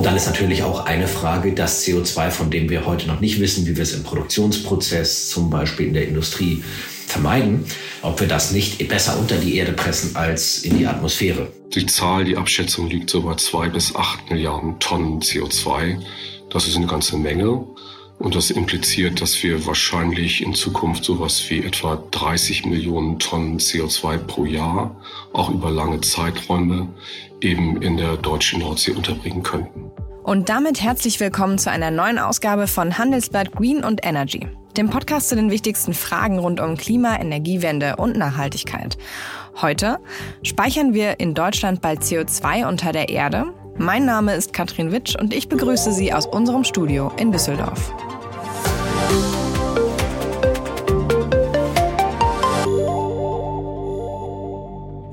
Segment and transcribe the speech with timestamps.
[0.00, 3.38] Und dann ist natürlich auch eine Frage, das CO2, von dem wir heute noch nicht
[3.38, 6.64] wissen, wie wir es im Produktionsprozess, zum Beispiel in der Industrie,
[7.06, 7.66] vermeiden,
[8.00, 11.52] ob wir das nicht besser unter die Erde pressen als in die Atmosphäre.
[11.74, 16.00] Die Zahl, die Abschätzung liegt so bei zwei bis acht Milliarden Tonnen CO2.
[16.48, 17.62] Das ist eine ganze Menge.
[18.20, 24.18] Und das impliziert, dass wir wahrscheinlich in Zukunft sowas wie etwa 30 Millionen Tonnen CO2
[24.18, 24.94] pro Jahr,
[25.32, 26.88] auch über lange Zeiträume,
[27.40, 29.90] eben in der deutschen Nordsee unterbringen könnten.
[30.22, 35.30] Und damit herzlich willkommen zu einer neuen Ausgabe von Handelsblatt Green und Energy, dem Podcast
[35.30, 38.98] zu den wichtigsten Fragen rund um Klima, Energiewende und Nachhaltigkeit.
[39.62, 39.98] Heute
[40.42, 43.54] speichern wir in Deutschland bald CO2 unter der Erde.
[43.82, 47.94] Mein Name ist Katrin Witsch und ich begrüße Sie aus unserem Studio in Düsseldorf.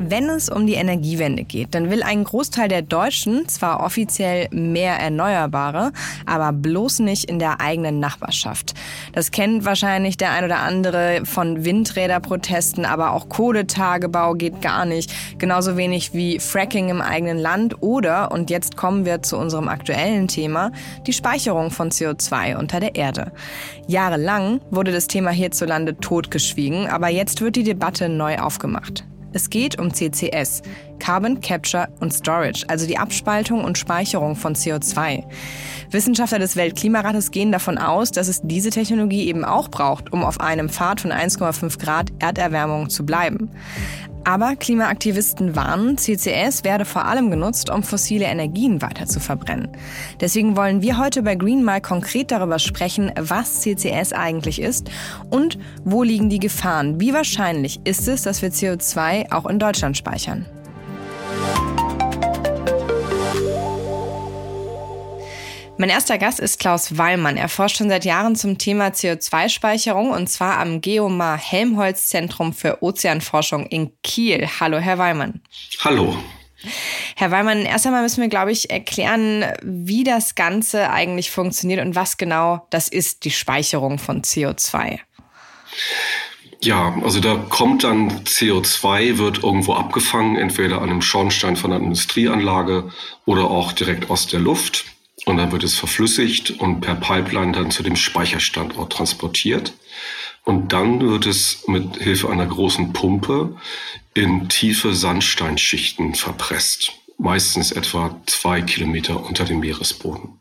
[0.10, 4.94] Wenn es um die Energiewende geht, dann will ein Großteil der Deutschen zwar offiziell mehr
[4.94, 5.92] Erneuerbare,
[6.26, 8.74] aber bloß nicht in der eigenen Nachbarschaft.
[9.12, 15.12] Das kennt wahrscheinlich der ein oder andere von Windräderprotesten, aber auch Kohletagebau geht gar nicht.
[15.40, 20.30] Genauso wenig wie Fracking im eigenen Land oder, und jetzt kommen wir zu unserem aktuellen
[20.30, 20.72] Thema,
[21.06, 23.34] die Speicherung von CO2 unter der Erde.
[23.88, 29.04] Jahrelang wurde das Thema hierzulande totgeschwiegen, aber jetzt wird die Debatte neu aufgemacht.
[29.34, 30.62] Es geht um CCS,
[31.00, 35.24] Carbon Capture und Storage, also die Abspaltung und Speicherung von CO2.
[35.92, 40.40] Wissenschaftler des Weltklimarates gehen davon aus, dass es diese Technologie eben auch braucht, um auf
[40.40, 43.50] einem Pfad von 1,5 Grad Erderwärmung zu bleiben.
[44.28, 49.70] Aber Klimaaktivisten warnen, CCS werde vor allem genutzt, um fossile Energien weiter zu verbrennen.
[50.20, 54.92] Deswegen wollen wir heute bei Green mal konkret darüber sprechen, was CCS eigentlich ist
[55.30, 57.00] und wo liegen die Gefahren.
[57.00, 60.46] Wie wahrscheinlich ist es, dass wir CO2 auch in Deutschland speichern?
[65.80, 67.38] Mein erster Gast ist Klaus Wallmann.
[67.38, 72.82] Er forscht schon seit Jahren zum Thema CO2-Speicherung und zwar am Geomar Helmholtz Zentrum für
[72.82, 74.48] Ozeanforschung in Kiel.
[74.60, 75.42] Hallo, Herr Wallmann.
[75.82, 76.18] Hallo.
[77.16, 81.94] Herr Wallmann, erst einmal müssen wir, glaube ich, erklären, wie das Ganze eigentlich funktioniert und
[81.94, 84.98] was genau das ist, die Speicherung von CO2.
[86.60, 91.84] Ja, also da kommt dann CO2, wird irgendwo abgefangen, entweder an einem Schornstein von einer
[91.84, 92.92] Industrieanlage
[93.26, 94.86] oder auch direkt aus der Luft.
[95.28, 99.74] Und dann wird es verflüssigt und per Pipeline dann zu dem Speicherstandort transportiert.
[100.46, 103.58] Und dann wird es mit Hilfe einer großen Pumpe
[104.14, 106.94] in tiefe Sandsteinschichten verpresst.
[107.18, 110.40] Meistens etwa zwei Kilometer unter dem Meeresboden.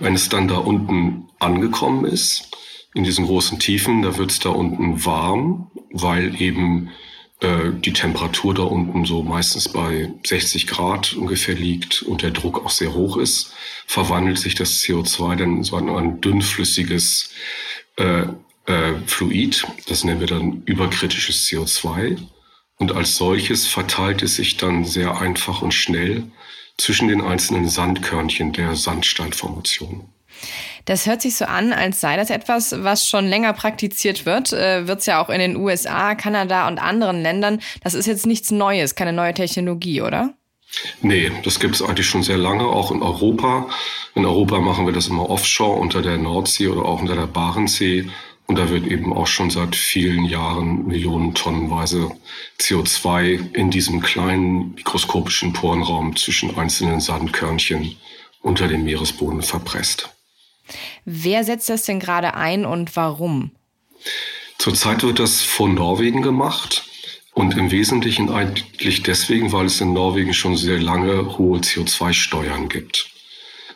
[0.00, 2.48] Wenn es dann da unten angekommen ist,
[2.94, 6.90] in diesen großen Tiefen, da wird es da unten warm, weil eben
[7.40, 12.64] äh, die Temperatur da unten so meistens bei 60 Grad ungefähr liegt und der Druck
[12.64, 13.52] auch sehr hoch ist,
[13.86, 17.30] verwandelt sich das CO2 dann in so ein, ein dünnflüssiges
[17.96, 18.26] äh,
[18.66, 19.66] äh, Fluid.
[19.88, 22.18] Das nennen wir dann überkritisches CO2.
[22.78, 26.24] Und als solches verteilt es sich dann sehr einfach und schnell
[26.78, 30.08] zwischen den einzelnen Sandkörnchen der Sandsteinformation.
[30.86, 34.52] Das hört sich so an, als sei das etwas, was schon länger praktiziert wird.
[34.52, 37.60] Äh, Wird es ja auch in den USA, Kanada und anderen Ländern.
[37.82, 40.32] Das ist jetzt nichts Neues, keine neue Technologie, oder?
[41.02, 43.68] Nee, das gibt es eigentlich schon sehr lange, auch in Europa.
[44.14, 48.08] In Europa machen wir das immer offshore unter der Nordsee oder auch unter der Barentssee.
[48.46, 52.12] Und da wird eben auch schon seit vielen Jahren Millionen tonnenweise
[52.60, 57.96] CO2 in diesem kleinen mikroskopischen Porenraum zwischen einzelnen Sandkörnchen
[58.42, 60.15] unter dem Meeresboden verpresst.
[61.04, 63.52] Wer setzt das denn gerade ein und warum?
[64.58, 66.84] Zurzeit wird das von Norwegen gemacht.
[67.34, 73.10] Und im Wesentlichen eigentlich deswegen, weil es in Norwegen schon sehr lange hohe CO2-Steuern gibt.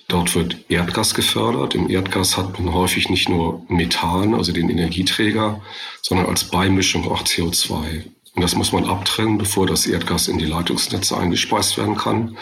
[0.09, 1.75] Dort wird Erdgas gefördert.
[1.75, 5.61] Im Erdgas hat man häufig nicht nur Methan, also den Energieträger,
[6.01, 8.07] sondern als Beimischung auch CO2.
[8.35, 12.39] Und das muss man abtrennen, bevor das Erdgas in die Leitungsnetze eingespeist werden kann.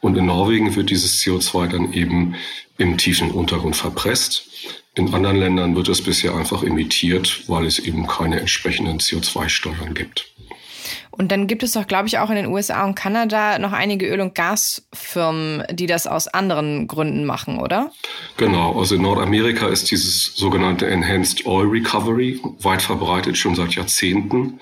[0.00, 2.34] Und in Norwegen wird dieses CO2 dann eben
[2.78, 4.44] im tiefen Untergrund verpresst.
[4.94, 10.32] In anderen Ländern wird es bisher einfach emittiert, weil es eben keine entsprechenden CO2-Steuern gibt.
[11.10, 14.06] Und dann gibt es doch, glaube ich, auch in den USA und Kanada noch einige
[14.06, 17.90] Öl- und Gasfirmen, die das aus anderen Gründen machen, oder?
[18.36, 24.60] Genau, also in Nordamerika ist dieses sogenannte Enhanced Oil Recovery weit verbreitet, schon seit Jahrzehnten.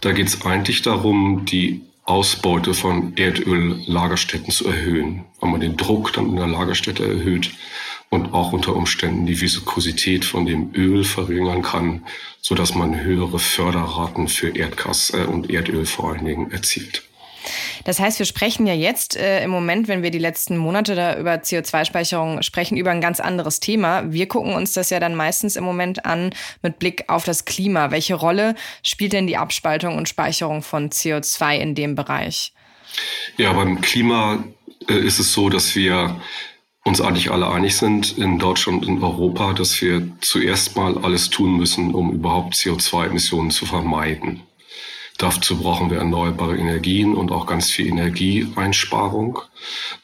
[0.00, 6.12] Da geht es eigentlich darum, die Ausbeute von Erdöllagerstätten zu erhöhen, weil man den Druck
[6.12, 7.52] dann in der Lagerstätte erhöht
[8.08, 12.04] und auch unter Umständen die Viskosität von dem Öl verringern kann,
[12.40, 17.04] so dass man höhere Förderraten für Erdgas äh, und Erdöl vor allen Dingen erzielt.
[17.84, 21.16] Das heißt, wir sprechen ja jetzt äh, im Moment, wenn wir die letzten Monate da
[21.16, 24.12] über CO2-Speicherung sprechen, über ein ganz anderes Thema.
[24.12, 27.90] Wir gucken uns das ja dann meistens im Moment an mit Blick auf das Klima.
[27.90, 32.52] Welche Rolle spielt denn die Abspaltung und Speicherung von CO2 in dem Bereich?
[33.36, 34.44] Ja, beim Klima
[34.88, 36.20] äh, ist es so, dass wir
[36.84, 41.30] uns eigentlich alle einig sind in Deutschland und in Europa, dass wir zuerst mal alles
[41.30, 44.42] tun müssen, um überhaupt CO2-Emissionen zu vermeiden.
[45.20, 49.38] Dazu brauchen wir erneuerbare Energien und auch ganz viel Energieeinsparung.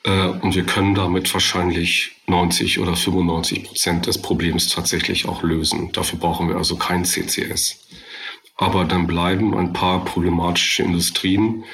[0.05, 5.91] Äh, und wir können damit wahrscheinlich 90 oder 95 Prozent des Problems tatsächlich auch lösen.
[5.93, 7.87] Dafür brauchen wir also kein CCS.
[8.57, 11.65] Aber dann bleiben ein paar problematische Industrien,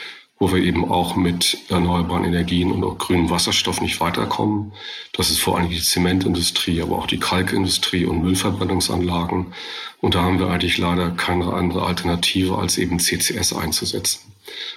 [0.42, 4.72] wo wir eben auch mit erneuerbaren Energien und auch grünem Wasserstoff nicht weiterkommen.
[5.12, 9.54] Das ist vor allem die Zementindustrie, aber auch die Kalkindustrie und Müllverbrennungsanlagen.
[10.00, 14.32] Und da haben wir eigentlich leider keine andere Alternative, als eben CCS einzusetzen.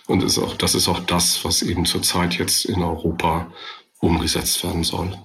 [0.06, 3.48] Und ist auch, das ist auch das, was eben zurzeit jetzt in Europa
[4.00, 5.18] umgesetzt werden soll.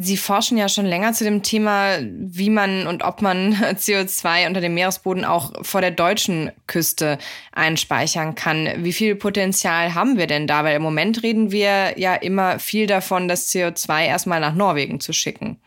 [0.00, 4.60] Sie forschen ja schon länger zu dem Thema, wie man und ob man CO2 unter
[4.60, 7.18] dem Meeresboden auch vor der deutschen Küste
[7.52, 8.68] einspeichern kann.
[8.78, 10.64] Wie viel Potenzial haben wir denn da?
[10.64, 15.12] Weil im Moment reden wir ja immer viel davon, das CO2 erstmal nach Norwegen zu
[15.12, 15.58] schicken.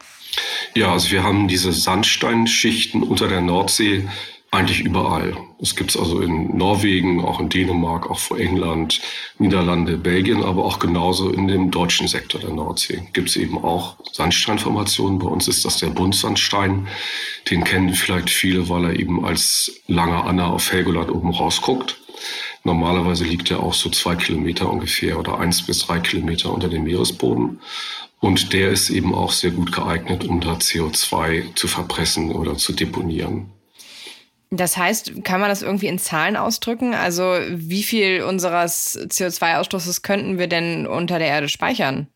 [0.74, 4.07] Ja, also wir haben diese Sandsteinschichten unter der Nordsee
[4.51, 5.38] eigentlich überall.
[5.62, 9.00] Es gibt es also in Norwegen, auch in Dänemark, auch vor England,
[9.39, 13.95] Niederlande, Belgien, aber auch genauso in dem deutschen Sektor der Nordsee gibt es eben auch
[14.12, 15.19] Sandsteinformationen.
[15.19, 16.88] Bei uns ist das der Buntsandstein.
[17.50, 21.98] Den kennen vielleicht viele, weil er eben als langer Anna auf Helgoland oben rausguckt.
[22.65, 26.83] Normalerweise liegt er auch so zwei Kilometer ungefähr oder eins bis drei Kilometer unter dem
[26.83, 27.62] Meeresboden.
[28.19, 32.74] Und der ist eben auch sehr gut geeignet, um da CO2 zu verpressen oder zu
[32.74, 33.50] deponieren.
[34.53, 36.94] Das heißt, kann man das irgendwie in Zahlen ausdrücken?
[36.94, 42.07] Also wie viel unseres CO2-Ausstoßes könnten wir denn unter der Erde speichern?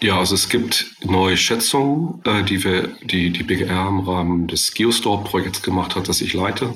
[0.00, 4.72] Ja, also es gibt neue Schätzungen, äh, die wir, die, die BGR im Rahmen des
[4.72, 6.74] Geostorp-Projekts gemacht hat, das ich leite.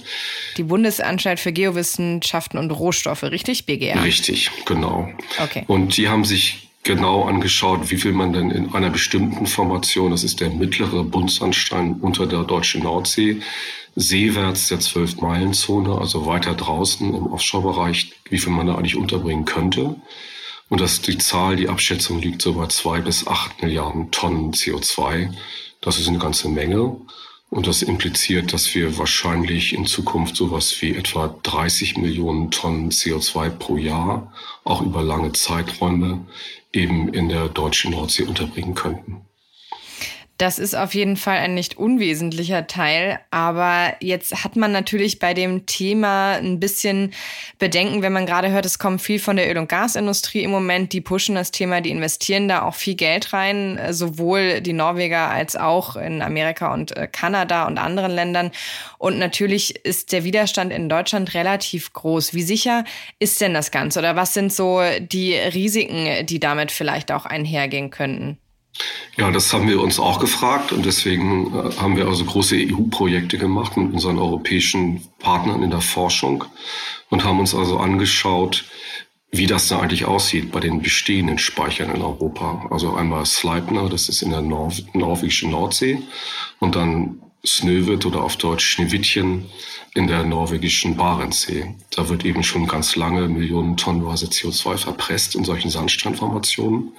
[0.56, 3.67] Die Bundesanstalt für Geowissenschaften und Rohstoffe, richtig?
[3.67, 4.02] BGR?
[4.02, 5.08] Richtig, genau.
[5.38, 5.64] Okay.
[5.69, 10.25] Und die haben sich genau angeschaut, wie viel man denn in einer bestimmten Formation, das
[10.25, 13.40] ist der mittlere Buntsandstein unter der deutschen Nordsee,
[13.94, 19.97] seewärts der 12-Meilen-Zone, also weiter draußen im Offshore-Bereich, wie viel man da eigentlich unterbringen könnte.
[20.69, 25.31] Und dass die Zahl, die Abschätzung liegt so bei zwei bis acht Milliarden Tonnen CO2.
[25.83, 26.97] Das ist eine ganze Menge.
[27.50, 33.50] Und das impliziert, dass wir wahrscheinlich in Zukunft sowas wie etwa 30 Millionen Tonnen CO2
[33.50, 34.33] pro Jahr,
[34.65, 36.27] auch über lange Zeiträume,
[36.73, 39.27] eben in der deutschen Nordsee unterbringen könnten.
[40.43, 43.21] Das ist auf jeden Fall ein nicht unwesentlicher Teil.
[43.31, 47.12] Aber jetzt hat man natürlich bei dem Thema ein bisschen
[47.61, 50.93] Bedenken, wenn man gerade hört, es kommt viel von der Öl- und Gasindustrie im Moment.
[50.93, 55.55] Die pushen das Thema, die investieren da auch viel Geld rein, sowohl die Norweger als
[55.55, 58.50] auch in Amerika und äh, Kanada und anderen Ländern.
[58.99, 62.35] Und natürlich ist der Widerstand in Deutschland relativ groß.
[62.35, 62.83] Wie sicher
[63.21, 64.00] ist denn das Ganze?
[64.00, 68.42] Oder was sind so die Risiken, die damit vielleicht auch einhergehen könnten?
[69.16, 73.36] Ja, das haben wir uns auch gefragt und deswegen äh, haben wir also große EU-Projekte
[73.38, 76.44] gemacht mit unseren europäischen Partnern in der Forschung
[77.10, 78.64] und haben uns also angeschaut,
[79.30, 82.67] wie das da eigentlich aussieht bei den bestehenden Speichern in Europa.
[82.70, 86.02] Also einmal Sleipner, das ist in der Nor norwegischen Nordsee
[86.58, 89.46] und dann Snøhvit oder auf Deutsch Schneewittchen
[89.94, 91.74] in der norwegischen Barentssee.
[91.91, 96.93] Da wird eben schon ganz lange Millionen Tonnenweise CO2 verpresst in solchen Sandsteinformationen.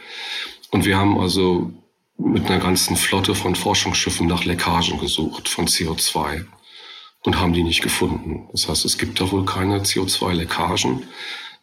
[0.74, 1.72] Und wir haben also
[2.18, 6.46] mit einer ganzen Flotte von Forschungsschiffen nach Leckagen gesucht von CO2
[7.24, 8.50] und haben die nicht gefunden.
[8.52, 11.04] Das heißt, es gibt da wohl keine CO2-Leckagen.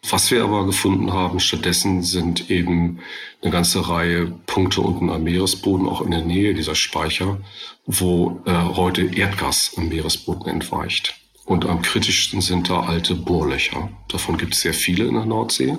[0.09, 3.01] Was wir aber gefunden haben stattdessen sind eben
[3.43, 7.39] eine ganze Reihe Punkte unten am Meeresboden, auch in der Nähe dieser Speicher,
[7.87, 11.20] wo äh, heute Erdgas am Meeresboden entweicht.
[11.51, 13.91] Und am kritischsten sind da alte Bohrlöcher.
[14.07, 15.77] Davon gibt es sehr viele in der Nordsee.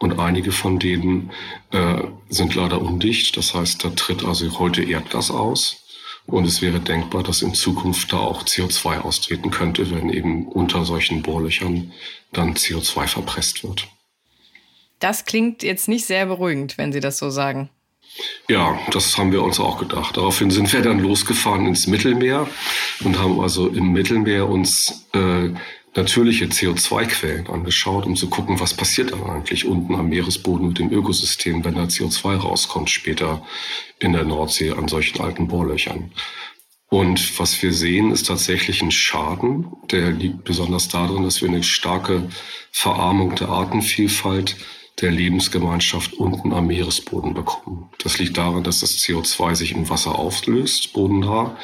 [0.00, 1.30] Und einige von denen
[1.70, 3.36] äh, sind leider undicht.
[3.36, 5.86] Das heißt, da tritt also heute Erdgas aus.
[6.26, 10.84] Und es wäre denkbar, dass in Zukunft da auch CO2 austreten könnte, wenn eben unter
[10.84, 11.92] solchen Bohrlöchern
[12.32, 13.86] dann CO2 verpresst wird.
[14.98, 17.70] Das klingt jetzt nicht sehr beruhigend, wenn Sie das so sagen.
[18.48, 20.16] Ja, das haben wir uns auch gedacht.
[20.16, 22.48] Daraufhin sind wir dann losgefahren ins Mittelmeer
[23.04, 25.50] und haben also im Mittelmeer uns äh,
[25.96, 30.92] natürliche CO2-Quellen angeschaut, um zu gucken, was passiert dann eigentlich unten am Meeresboden mit dem
[30.92, 33.42] Ökosystem, wenn da CO2 rauskommt später
[33.98, 36.12] in der Nordsee an solchen alten Bohrlöchern.
[36.88, 39.72] Und was wir sehen, ist tatsächlich ein Schaden.
[39.90, 42.28] Der liegt besonders darin, dass wir eine starke
[42.70, 44.56] Verarmung der Artenvielfalt
[45.00, 47.90] der Lebensgemeinschaft unten am Meeresboden bekommen.
[48.02, 51.56] Das liegt daran, dass das CO2 sich im Wasser auflöst, bodennah,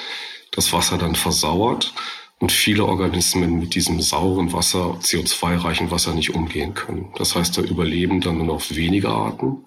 [0.51, 1.95] das Wasser dann versauert
[2.39, 7.13] und viele Organismen mit diesem sauren Wasser, CO2-reichen Wasser nicht umgehen können.
[7.17, 9.65] Das heißt, da überleben dann nur noch wenige Arten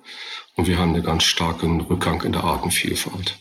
[0.56, 3.40] und wir haben einen ganz starken Rückgang in der Artenvielfalt.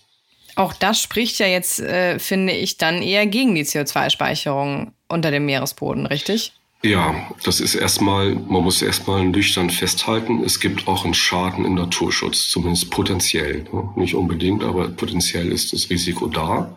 [0.56, 5.46] Auch das spricht ja jetzt, äh, finde ich, dann eher gegen die CO2-Speicherung unter dem
[5.46, 6.52] Meeresboden, richtig?
[6.84, 11.76] Ja, das ist erstmal, man muss erstmal nüchtern festhalten, es gibt auch einen Schaden im
[11.76, 13.64] Naturschutz, zumindest potenziell.
[13.96, 16.76] Nicht unbedingt, aber potenziell ist das Risiko da.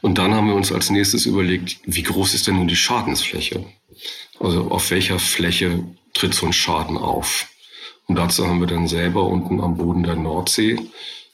[0.00, 3.66] Und dann haben wir uns als nächstes überlegt, wie groß ist denn nun die Schadensfläche?
[4.40, 7.48] Also auf welcher Fläche tritt so ein Schaden auf?
[8.06, 10.78] Und dazu haben wir dann selber unten am Boden der Nordsee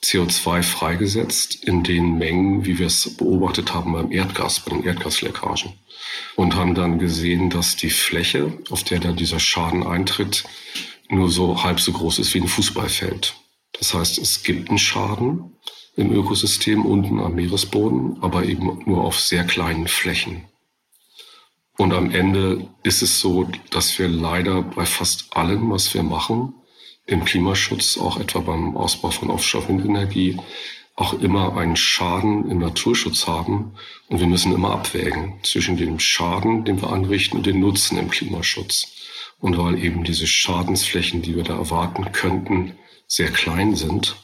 [0.05, 5.73] CO2 freigesetzt in den Mengen, wie wir es beobachtet haben beim Erdgas, bei den Erdgasleckagen.
[6.37, 10.45] Und haben dann gesehen, dass die Fläche, auf der dann dieser Schaden eintritt,
[11.09, 13.35] nur so halb so groß ist wie ein Fußballfeld.
[13.73, 15.57] Das heißt, es gibt einen Schaden
[15.97, 20.45] im Ökosystem unten am Meeresboden, aber eben nur auf sehr kleinen Flächen.
[21.77, 26.55] Und am Ende ist es so, dass wir leider bei fast allem, was wir machen,
[27.07, 30.39] im Klimaschutz, auch etwa beim Ausbau von Offshore-Windenergie,
[30.97, 33.75] auch immer einen Schaden im Naturschutz haben.
[34.09, 38.11] Und wir müssen immer abwägen zwischen dem Schaden, den wir anrichten, und dem Nutzen im
[38.11, 38.87] Klimaschutz.
[39.41, 44.17] Und weil eben diese Schadensflächen, die wir da erwarten könnten, sehr klein sind,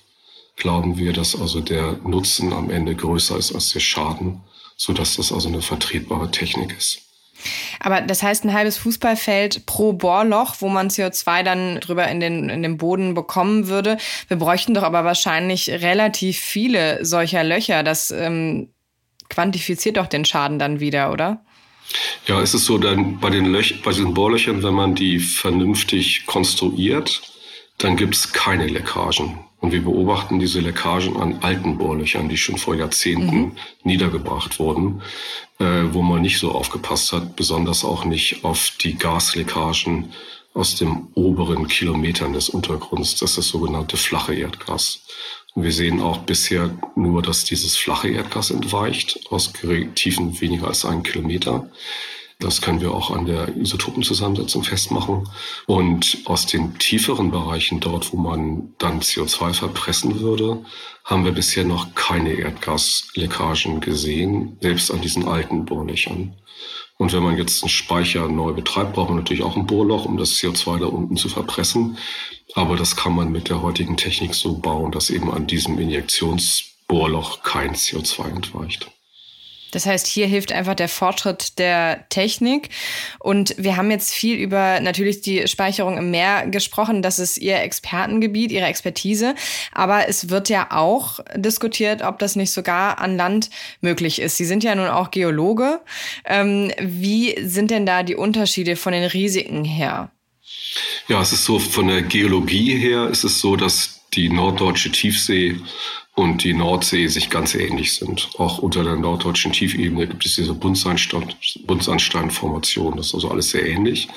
[0.57, 4.41] glauben wir, dass also der Nutzen am Ende größer ist als der Schaden,
[4.77, 7.10] sodass das also eine vertretbare Technik ist.
[7.81, 12.49] Aber das heißt, ein halbes Fußballfeld pro Bohrloch, wo man CO2 dann drüber in den,
[12.49, 13.97] in den Boden bekommen würde.
[14.29, 17.83] Wir bräuchten doch aber wahrscheinlich relativ viele solcher Löcher.
[17.83, 18.69] Das ähm,
[19.29, 21.45] quantifiziert doch den Schaden dann wieder, oder?
[22.27, 26.27] Ja, es ist so, dann bei den, Löch bei den Bohrlöchern, wenn man die vernünftig
[26.27, 27.23] konstruiert,
[27.79, 29.39] dann gibt es keine Leckagen.
[29.61, 33.53] Und wir beobachten diese Leckagen an alten Bohrlöchern, die schon vor Jahrzehnten mhm.
[33.85, 35.03] niedergebracht wurden,
[35.59, 40.13] äh, wo man nicht so aufgepasst hat, besonders auch nicht auf die Gasleckagen
[40.55, 43.17] aus dem oberen Kilometern des Untergrunds.
[43.17, 45.03] Das ist das sogenannte flache Erdgas.
[45.55, 49.53] Und wir sehen auch bisher nur, dass dieses flache Erdgas entweicht aus
[49.95, 51.69] Tiefen weniger als einen Kilometer.
[52.41, 55.29] Das können wir auch an der Isotopenzusammensetzung festmachen.
[55.67, 60.65] Und aus den tieferen Bereichen, dort wo man dann CO2 verpressen würde,
[61.05, 66.35] haben wir bisher noch keine Erdgasleckagen gesehen, selbst an diesen alten Bohrlöchern.
[66.97, 70.17] Und wenn man jetzt einen Speicher neu betreibt, braucht man natürlich auch ein Bohrloch, um
[70.17, 71.99] das CO2 da unten zu verpressen.
[72.55, 77.43] Aber das kann man mit der heutigen Technik so bauen, dass eben an diesem Injektionsbohrloch
[77.43, 78.91] kein CO2 entweicht.
[79.71, 82.71] Das heißt, hier hilft einfach der Fortschritt der Technik.
[83.19, 87.03] Und wir haben jetzt viel über natürlich die Speicherung im Meer gesprochen.
[87.03, 89.35] Das ist Ihr Expertengebiet, Ihre Expertise.
[89.73, 93.51] Aber es wird ja auch diskutiert, ob das nicht sogar an Land
[93.81, 94.37] möglich ist.
[94.37, 95.81] Sie sind ja nun auch Geologe.
[96.25, 100.11] Ähm, wie sind denn da die Unterschiede von den Risiken her?
[101.09, 105.61] Ja, es ist so, von der Geologie her ist es so, dass die norddeutsche Tiefsee
[106.15, 108.31] und die Nordsee sich ganz ähnlich sind.
[108.39, 111.33] Auch unter der norddeutschen Tiefebene gibt es diese Buntsandstein,
[111.67, 112.97] Buntsandsteinformation.
[112.97, 114.09] Das ist also alles sehr ähnlich.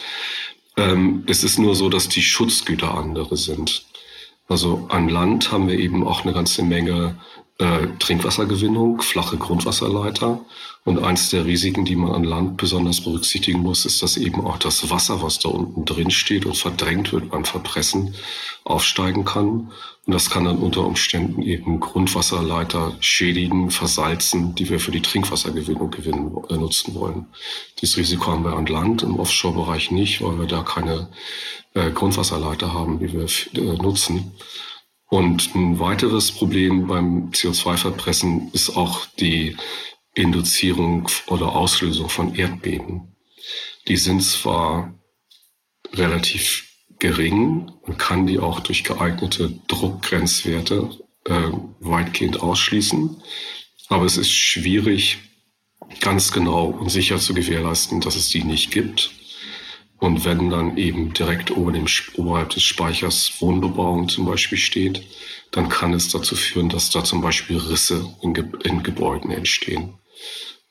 [0.75, 3.85] Ähm, es ist nur so, dass die Schutzgüter andere sind.
[4.47, 7.17] Also an Land haben wir eben auch eine ganze Menge
[7.59, 10.43] äh, Trinkwassergewinnung, flache Grundwasserleiter.
[10.85, 14.57] Und eins der Risiken, die man an Land besonders berücksichtigen muss, ist, dass eben auch
[14.57, 18.15] das Wasser, was da unten drin steht und verdrängt wird beim Verpressen,
[18.65, 19.71] aufsteigen kann.
[20.05, 25.91] Und das kann dann unter Umständen eben Grundwasserleiter schädigen, versalzen, die wir für die Trinkwassergewinnung
[25.91, 27.27] gewinnen, äh, nutzen wollen.
[27.81, 31.07] Dieses Risiko haben wir an Land, im Offshore-Bereich nicht, weil wir da keine
[31.75, 34.33] äh, Grundwasserleiter haben, die wir äh, nutzen.
[35.13, 39.55] Und ein weiteres Problem beim CO2-Verpressen ist auch die
[40.15, 43.15] Induzierung oder Auslösung von Erdbeben.
[43.87, 44.91] Die sind zwar
[45.93, 46.67] relativ
[46.97, 50.89] gering und kann die auch durch geeignete Druckgrenzwerte
[51.25, 53.21] äh, weitgehend ausschließen,
[53.89, 55.19] aber es ist schwierig,
[55.99, 59.11] ganz genau und sicher zu gewährleisten, dass es die nicht gibt.
[60.03, 61.85] Und wenn dann eben direkt ober dem,
[62.17, 65.01] oberhalb des Speichers Wohnbebauung zum Beispiel steht,
[65.51, 69.93] dann kann es dazu führen, dass da zum Beispiel Risse in, Ge in Gebäuden entstehen.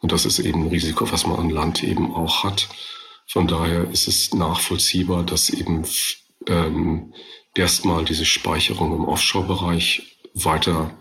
[0.00, 2.68] Und das ist eben ein Risiko, was man an Land eben auch hat.
[3.26, 5.86] Von daher ist es nachvollziehbar, dass eben
[6.46, 7.14] ähm,
[7.56, 10.94] erstmal diese Speicherung im Offshore-Bereich weiter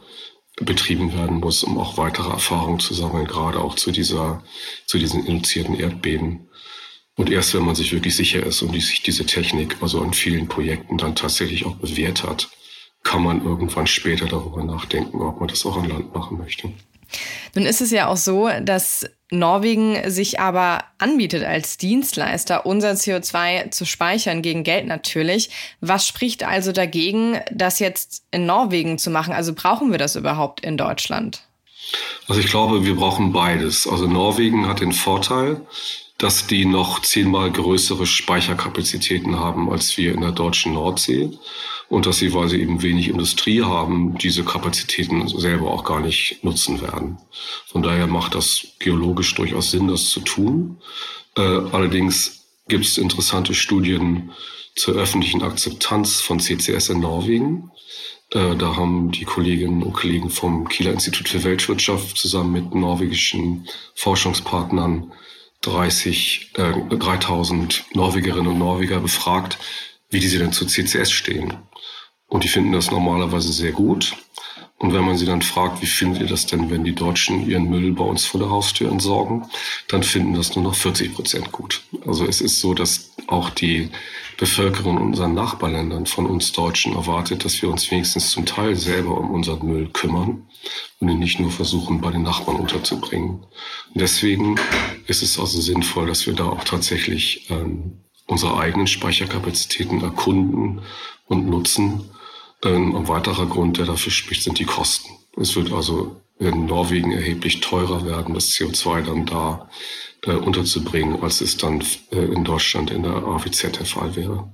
[0.55, 4.41] betrieben werden muss, um auch weitere Erfahrungen zu sammeln, gerade auch zu dieser,
[4.85, 6.47] zu diesen induzierten Erdbeben.
[7.15, 10.48] Und erst wenn man sich wirklich sicher ist und sich diese Technik also in vielen
[10.48, 12.50] Projekten dann tatsächlich auch bewährt hat,
[13.03, 16.72] kann man irgendwann später darüber nachdenken, ob man das auch an Land machen möchte.
[17.56, 23.72] Nun ist es ja auch so, dass Norwegen sich aber anbietet als Dienstleister, unser CO2
[23.72, 25.50] zu speichern, gegen Geld natürlich.
[25.80, 29.34] Was spricht also dagegen, das jetzt in Norwegen zu machen?
[29.34, 31.44] Also brauchen wir das überhaupt in Deutschland?
[32.27, 33.88] Also ich glaube, wir brauchen beides.
[33.88, 35.62] Also Norwegen hat den Vorteil,
[36.22, 41.32] dass die noch zehnmal größere Speicherkapazitäten haben als wir in der deutschen Nordsee
[41.90, 46.44] und dass sie, weil sie eben wenig Industrie haben, diese Kapazitäten selber auch gar nicht
[46.44, 47.18] nutzen werden.
[47.66, 50.78] Von daher macht das geologisch durchaus Sinn, das zu tun.
[51.36, 54.32] Äh, allerdings gibt es interessante Studien
[54.75, 57.72] zur öffentlichen Akzeptanz von CCS in Norwegen.
[58.30, 63.68] Äh, da haben die Kolleginnen und Kollegen vom Kieler Institut für Weltwirtschaft zusammen mit norwegischen
[63.96, 65.12] Forschungspartnern
[65.62, 69.58] 30, äh, 3000 Norwegerinnen und Norweger befragt,
[70.10, 71.53] wie die sie denn zu CCS stehen.
[72.27, 74.15] Und die finden das normalerweise sehr gut.
[74.77, 77.70] Und wenn man sie dann fragt, wie findet ihr das denn, wenn die Deutschen ihren
[77.70, 79.46] Müll bei uns vor der Haustür entsorgen,
[79.89, 81.84] dann finden das nur noch 40 Prozent gut.
[82.08, 83.91] Also es ist so, dass auch die
[84.41, 89.15] Bevölkerung in unseren Nachbarländern von uns Deutschen erwartet, dass wir uns wenigstens zum Teil selber
[89.15, 90.48] um unseren Müll kümmern
[91.00, 93.43] und ihn nicht nur versuchen, bei den Nachbarn unterzubringen.
[93.93, 94.60] Und deswegen
[95.05, 100.81] ist es also sinnvoll, dass wir da auch tatsächlich ähm, unsere eigenen Speicherkapazitäten erkunden
[101.27, 102.10] und nutzen
[102.63, 105.12] ähm, ein weiterer Grund, der dafür spricht, sind die Kosten.
[105.38, 109.69] Es wird also in Norwegen erheblich teurer werden, das CO2 dann da
[110.25, 114.51] äh, unterzubringen, als es dann äh, in Deutschland in der AWZ der Fall wäre.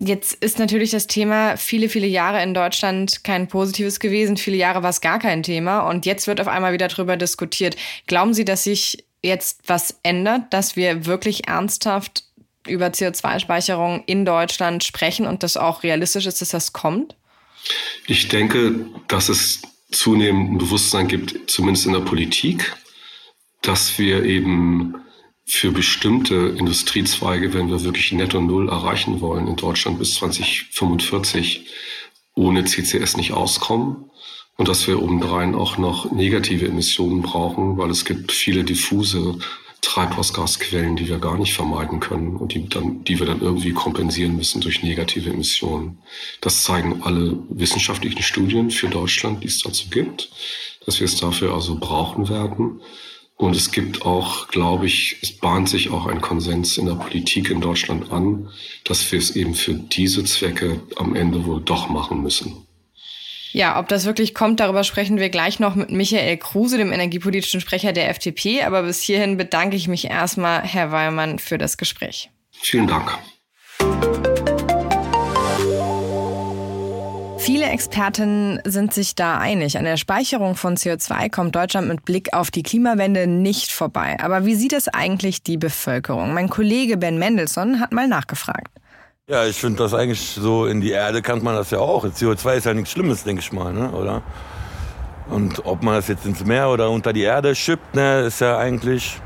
[0.00, 4.36] Jetzt ist natürlich das Thema viele, viele Jahre in Deutschland kein positives gewesen.
[4.36, 5.80] Viele Jahre war es gar kein Thema.
[5.80, 7.76] Und jetzt wird auf einmal wieder darüber diskutiert.
[8.06, 12.24] Glauben Sie, dass sich jetzt was ändert, dass wir wirklich ernsthaft
[12.68, 17.16] über CO2-Speicherung in Deutschland sprechen und das auch realistisch ist, dass das kommt?
[18.06, 22.72] Ich denke, dass es zunehmend ein Bewusstsein gibt, zumindest in der Politik,
[23.62, 24.94] dass wir eben
[25.44, 31.66] für bestimmte Industriezweige, wenn wir wirklich Netto Null erreichen wollen in Deutschland bis 2045,
[32.34, 34.10] ohne CCS nicht auskommen
[34.56, 39.38] und dass wir obendrein auch noch negative Emissionen brauchen, weil es gibt viele diffuse
[39.80, 44.36] Treibhausgasquellen, die wir gar nicht vermeiden können und die, dann, die wir dann irgendwie kompensieren
[44.36, 45.98] müssen durch negative Emissionen.
[46.40, 50.30] Das zeigen alle wissenschaftlichen Studien für Deutschland, die es dazu gibt,
[50.84, 52.80] dass wir es dafür also brauchen werden.
[53.38, 57.50] Und es gibt auch, glaube ich, es bahnt sich auch ein Konsens in der Politik
[57.50, 58.48] in Deutschland an,
[58.82, 62.66] dass wir es eben für diese Zwecke am Ende wohl doch machen müssen.
[63.52, 67.60] Ja, ob das wirklich kommt, darüber sprechen wir gleich noch mit Michael Kruse, dem energiepolitischen
[67.60, 68.64] Sprecher der FDP.
[68.64, 72.30] Aber bis hierhin bedanke ich mich erstmal, Herr Weilmann, für das Gespräch.
[72.50, 73.18] Vielen Dank.
[77.48, 79.78] Viele Experten sind sich da einig.
[79.78, 84.18] An der Speicherung von CO2 kommt Deutschland mit Blick auf die Klimawende nicht vorbei.
[84.22, 86.34] Aber wie sieht es eigentlich die Bevölkerung?
[86.34, 88.68] Mein Kollege Ben Mendelssohn hat mal nachgefragt.
[89.30, 92.04] Ja, ich finde das eigentlich so, in die Erde kann man das ja auch.
[92.04, 93.92] CO2 ist ja nichts Schlimmes, denke ich mal, ne?
[93.92, 94.20] oder?
[95.30, 98.58] Und ob man das jetzt ins Meer oder unter die Erde schippt, ne, ist ja
[98.58, 99.18] eigentlich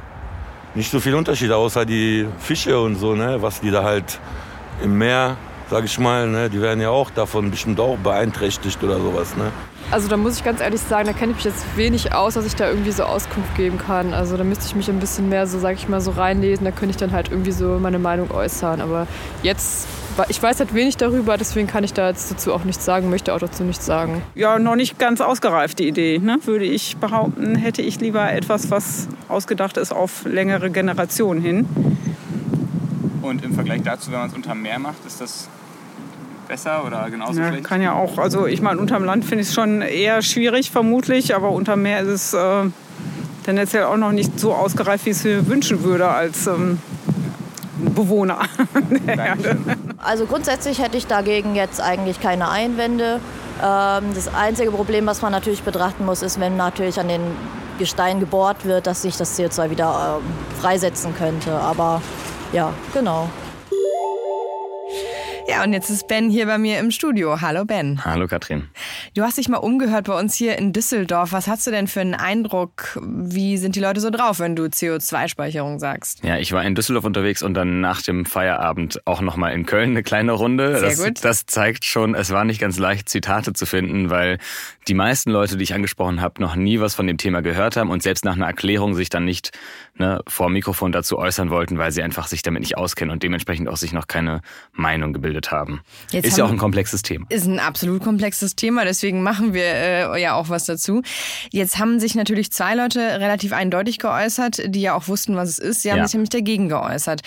[0.76, 4.20] nicht so viel Unterschied, außer die Fische und so, ne, was die da halt
[4.80, 5.36] im Meer,
[5.72, 9.50] sag ich mal, ne, die werden ja auch davon bestimmt auch beeinträchtigt oder sowas, ne.
[9.90, 12.44] Also da muss ich ganz ehrlich sagen, da kenne ich mich jetzt wenig aus, dass
[12.44, 14.12] ich da irgendwie so Auskunft geben kann.
[14.12, 16.66] Also da müsste ich mich ein bisschen mehr so, sag ich mal, so reinlesen.
[16.66, 18.82] Da könnte ich dann halt irgendwie so meine Meinung äußern.
[18.82, 19.06] Aber
[19.42, 19.86] jetzt,
[20.28, 23.34] ich weiß halt wenig darüber, deswegen kann ich da jetzt dazu auch nichts sagen, möchte
[23.34, 24.22] auch dazu nichts sagen.
[24.34, 26.38] Ja, noch nicht ganz ausgereift die Idee, ne?
[26.44, 27.56] würde ich behaupten.
[27.56, 31.66] Hätte ich lieber etwas, was ausgedacht ist auf längere Generationen hin.
[33.22, 35.48] Und im Vergleich dazu, wenn man es unterm Meer macht, ist das
[36.52, 37.64] besser oder genauso ja, schlecht?
[37.64, 38.18] Kann ja auch.
[38.18, 42.00] Also ich meine, unterm Land finde ich es schon eher schwierig vermutlich, aber unterm Meer
[42.00, 42.70] ist es äh,
[43.44, 46.78] tendenziell auch noch nicht so ausgereift, wie ich es mir wünschen würde als ähm,
[47.94, 48.40] Bewohner
[49.06, 49.56] der Erde.
[49.96, 53.20] Also grundsätzlich hätte ich dagegen jetzt eigentlich keine Einwände.
[53.62, 57.22] Ähm, das einzige Problem, was man natürlich betrachten muss, ist, wenn natürlich an den
[57.78, 61.54] Gestein gebohrt wird, dass sich das CO2 wieder ähm, freisetzen könnte.
[61.54, 62.02] Aber
[62.52, 63.30] ja, genau.
[65.52, 67.42] Ja, und jetzt ist Ben hier bei mir im Studio.
[67.42, 68.02] Hallo Ben.
[68.06, 68.68] Hallo Katrin.
[69.14, 71.32] Du hast dich mal umgehört bei uns hier in Düsseldorf.
[71.32, 72.98] Was hast du denn für einen Eindruck?
[73.02, 76.24] Wie sind die Leute so drauf, wenn du CO2-Speicherung sagst?
[76.24, 79.90] Ja, ich war in Düsseldorf unterwegs und dann nach dem Feierabend auch nochmal in Köln
[79.90, 80.78] eine kleine Runde.
[80.78, 81.22] Sehr das, gut.
[81.22, 84.38] das zeigt schon, es war nicht ganz leicht, Zitate zu finden, weil
[84.88, 87.90] die meisten Leute, die ich angesprochen habe, noch nie was von dem Thema gehört haben
[87.90, 89.50] und selbst nach einer Erklärung sich dann nicht
[89.98, 93.68] ne, vor Mikrofon dazu äußern wollten, weil sie einfach sich damit nicht auskennen und dementsprechend
[93.68, 94.40] auch sich noch keine
[94.72, 95.80] Meinung gebildet haben.
[96.10, 97.26] Jetzt Ist ja auch ein komplexes Thema.
[97.28, 101.02] Ist ein absolut komplexes Thema, deswegen machen wir äh, ja auch was dazu.
[101.50, 105.58] Jetzt haben sich natürlich zwei Leute relativ eindeutig geäußert, die ja auch wussten, was es
[105.58, 105.82] ist.
[105.82, 106.06] Sie haben Ja.
[106.06, 107.22] sich nämlich dagegen geäußert.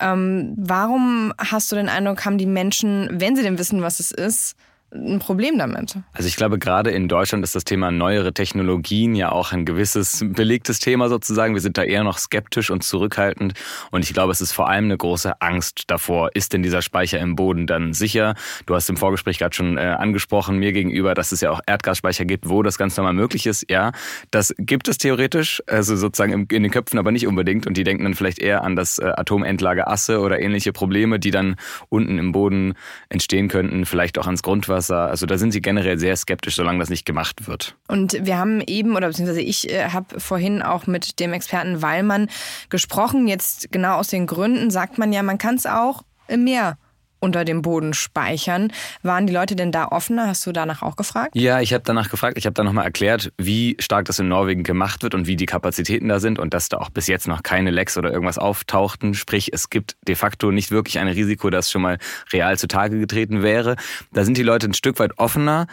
[0.00, 4.10] Ähm, warum hast du den Eindruck, haben die Menschen, wenn sie denn wissen, was es
[4.10, 4.54] ist,
[4.90, 5.96] ein Problem damit?
[6.14, 10.24] Also ich glaube, gerade in Deutschland ist das Thema neuere Technologien ja auch ein gewisses
[10.26, 11.52] belegtes Thema sozusagen.
[11.52, 13.52] Wir sind da eher noch skeptisch und zurückhaltend.
[13.90, 17.18] Und ich glaube, es ist vor allem eine große Angst davor, ist denn dieser Speicher
[17.18, 18.34] im Boden dann sicher?
[18.64, 22.24] Du hast im Vorgespräch gerade schon äh, angesprochen, mir gegenüber, dass es ja auch Erdgasspeicher
[22.24, 23.70] gibt, wo das ganz normal möglich ist.
[23.70, 23.92] Ja,
[24.30, 27.66] das gibt es theoretisch, also sozusagen im, in den Köpfen aber nicht unbedingt.
[27.66, 31.30] Und die denken dann vielleicht eher an das äh, Atomendlager Asse oder ähnliche Probleme, die
[31.30, 31.56] dann
[31.90, 32.72] unten im Boden
[33.10, 34.77] entstehen könnten, vielleicht auch ans Grundwasser.
[34.78, 37.76] Also da sind sie generell sehr skeptisch, solange das nicht gemacht wird.
[37.88, 42.28] Und wir haben eben, oder beziehungsweise ich äh, habe vorhin auch mit dem Experten Wallmann
[42.70, 43.28] gesprochen.
[43.28, 46.78] Jetzt genau aus den Gründen sagt man ja, man kann es auch im Meer
[47.20, 48.72] unter dem Boden speichern.
[49.02, 50.26] Waren die Leute denn da offener?
[50.26, 51.30] Hast du danach auch gefragt?
[51.34, 54.62] Ja, ich habe danach gefragt, ich habe dann nochmal erklärt, wie stark das in Norwegen
[54.62, 57.42] gemacht wird und wie die Kapazitäten da sind und dass da auch bis jetzt noch
[57.42, 59.14] keine Lecks oder irgendwas auftauchten.
[59.14, 61.98] Sprich, es gibt de facto nicht wirklich ein Risiko, das schon mal
[62.32, 63.76] real zutage getreten wäre.
[64.12, 65.66] Da sind die Leute ein Stück weit offener.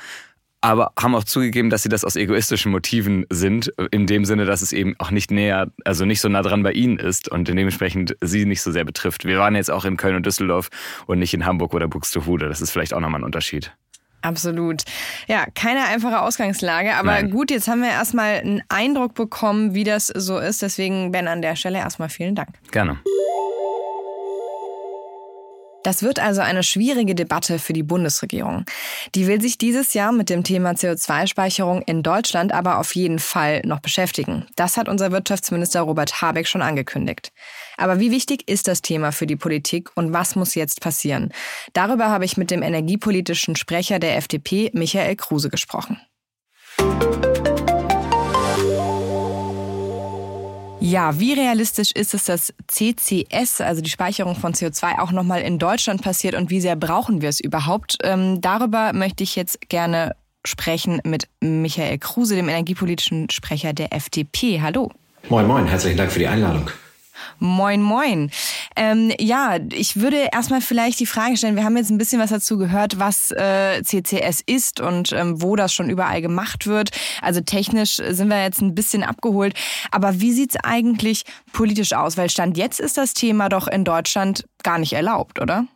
[0.65, 4.63] Aber haben auch zugegeben, dass sie das aus egoistischen Motiven sind, in dem Sinne, dass
[4.63, 8.17] es eben auch nicht näher, also nicht so nah dran bei ihnen ist und dementsprechend
[8.21, 9.25] sie nicht so sehr betrifft.
[9.25, 10.69] Wir waren jetzt auch in Köln und Düsseldorf
[11.05, 12.49] und nicht in Hamburg oder Buxtehude.
[12.49, 13.73] Das ist vielleicht auch nochmal ein Unterschied.
[14.23, 14.81] Absolut.
[15.27, 17.29] Ja, keine einfache Ausgangslage, aber Nein.
[17.29, 20.63] gut, jetzt haben wir erstmal einen Eindruck bekommen, wie das so ist.
[20.63, 22.49] Deswegen, Ben, an der Stelle erstmal vielen Dank.
[22.71, 22.97] Gerne.
[25.85, 28.65] Das wird also eine schwierige Debatte für die Bundesregierung.
[29.13, 33.61] Die will sich dieses Jahr mit dem Thema CO2-Speicherung in Deutschland aber auf jeden Fall
[33.65, 34.47] noch beschäftigen.
[34.55, 37.31] Das hat unser Wirtschaftsminister Robert Habeck schon angekündigt.
[37.77, 41.31] Aber wie wichtig ist das Thema für die Politik und was muss jetzt passieren?
[41.73, 46.01] Darüber habe ich mit dem energiepolitischen Sprecher der FDP, Michael Kruse, gesprochen.
[50.79, 55.57] Ja, wie realistisch ist es, dass CCS, also die Speicherung von CO2, auch nochmal in
[55.57, 57.97] Deutschland passiert und wie sehr brauchen wir es überhaupt?
[58.03, 64.61] Ähm, darüber möchte ich jetzt gerne sprechen mit Michael Kruse, dem energiepolitischen Sprecher der FDP.
[64.61, 64.91] Hallo.
[65.29, 66.69] Moin, moin, herzlichen Dank für die Einladung.
[67.39, 68.31] Moin, moin.
[68.75, 72.29] Ähm, ja, ich würde erstmal vielleicht die Frage stellen, wir haben jetzt ein bisschen was
[72.29, 76.91] dazu gehört, was äh, CCS ist und ähm, wo das schon überall gemacht wird.
[77.21, 79.53] Also technisch sind wir jetzt ein bisschen abgeholt.
[79.91, 82.17] Aber wie sieht's eigentlich politisch aus?
[82.17, 85.67] Weil Stand jetzt ist das Thema doch in Deutschland gar nicht erlaubt, oder?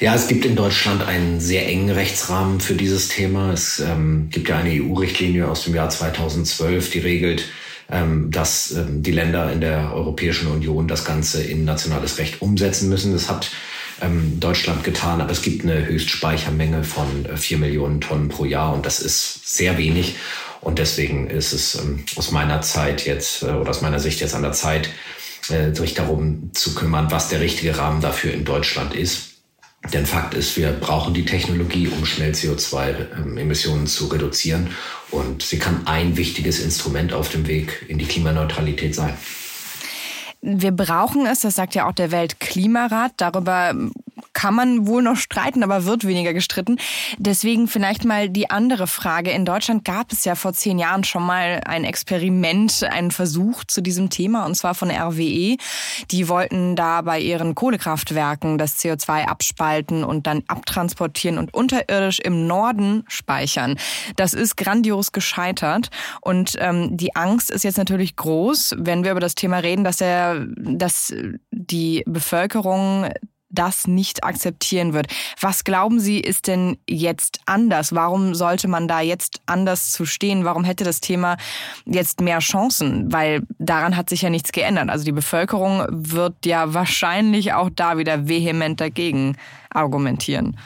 [0.00, 3.52] Ja, es gibt in Deutschland einen sehr engen Rechtsrahmen für dieses Thema.
[3.52, 7.44] Es ähm, gibt ja eine EU-Richtlinie aus dem Jahr 2012, die regelt,
[8.30, 13.12] dass ähm, die Länder in der Europäischen Union das Ganze in nationales Recht umsetzen müssen.
[13.12, 13.50] Das hat
[14.00, 18.72] ähm, Deutschland getan, aber es gibt eine Höchstspeichermenge von äh, vier Millionen Tonnen pro Jahr
[18.74, 20.16] und das ist sehr wenig.
[20.60, 24.34] Und deswegen ist es ähm, aus meiner Zeit jetzt äh, oder aus meiner Sicht jetzt
[24.34, 24.88] an der Zeit,
[25.50, 29.31] äh, sich darum zu kümmern, was der richtige Rahmen dafür in Deutschland ist.
[29.92, 34.68] Denn Fakt ist, wir brauchen die Technologie, um schnell CO2-Emissionen zu reduzieren.
[35.10, 39.16] Und sie kann ein wichtiges Instrument auf dem Weg in die Klimaneutralität sein.
[40.40, 43.12] Wir brauchen es, das sagt ja auch der Weltklimarat.
[43.16, 43.74] Darüber
[44.42, 46.76] kann man wohl noch streiten, aber wird weniger gestritten.
[47.16, 49.30] Deswegen vielleicht mal die andere Frage.
[49.30, 53.80] In Deutschland gab es ja vor zehn Jahren schon mal ein Experiment, einen Versuch zu
[53.80, 55.58] diesem Thema, und zwar von RWE.
[56.10, 62.48] Die wollten da bei ihren Kohlekraftwerken das CO2 abspalten und dann abtransportieren und unterirdisch im
[62.48, 63.78] Norden speichern.
[64.16, 65.90] Das ist grandios gescheitert.
[66.20, 70.00] Und ähm, die Angst ist jetzt natürlich groß, wenn wir über das Thema reden, dass,
[70.00, 71.14] er, dass
[71.52, 73.06] die Bevölkerung
[73.52, 75.06] das nicht akzeptieren wird.
[75.40, 77.94] Was glauben Sie, ist denn jetzt anders?
[77.94, 80.44] Warum sollte man da jetzt anders zu stehen?
[80.44, 81.36] Warum hätte das Thema
[81.84, 83.12] jetzt mehr Chancen?
[83.12, 84.90] Weil daran hat sich ja nichts geändert.
[84.90, 89.36] Also die Bevölkerung wird ja wahrscheinlich auch da wieder vehement dagegen
[89.70, 90.56] argumentieren.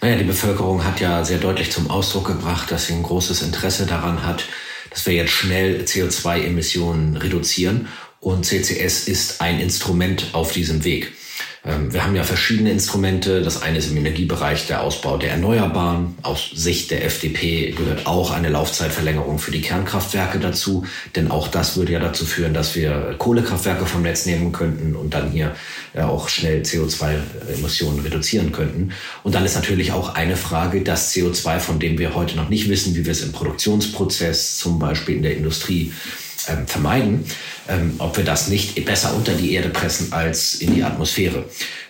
[0.00, 3.86] Naja, die Bevölkerung hat ja sehr deutlich zum Ausdruck gebracht, dass sie ein großes Interesse
[3.86, 4.44] daran hat,
[4.90, 7.88] dass wir jetzt schnell CO2-Emissionen reduzieren.
[8.20, 11.12] Und CCS ist ein Instrument auf diesem Weg.
[11.68, 13.42] Ähm, wir haben ja verschiedene Instrumente.
[13.42, 16.14] Das eine ist im Energiebereich der Ausbau der Erneuerbaren.
[16.22, 20.86] Aus Sicht der FDP gehört auch eine Laufzeitverlängerung für die Kernkraftwerke dazu.
[21.14, 25.12] Denn auch das würde ja dazu führen, dass wir Kohlekraftwerke vom Netz nehmen könnten und
[25.12, 25.54] dann hier
[25.94, 28.92] ja auch schnell CO2-Emissionen reduzieren könnten.
[29.22, 32.68] Und dann ist natürlich auch eine Frage, das CO2, von dem wir heute noch nicht
[32.70, 35.92] wissen, wie wir es im Produktionsprozess, zum Beispiel in der Industrie,
[36.48, 37.24] ähm, vermeiden,
[37.68, 41.44] ähm, ob wir das nicht besser unter die Erde pressen als in die Atmosphäre.